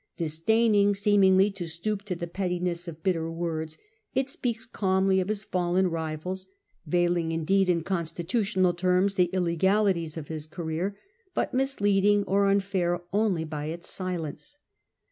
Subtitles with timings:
[0.17, 3.77] Disdaining seemingly to stoop to the pettiness of bitter words,
[4.15, 6.47] it speaks calmly of his fallen rivals;
[6.87, 10.97] veiling, indeed, in constitutional tenns the illegalities of his career,
[11.35, 14.57] but misleading or unfair only by its silence.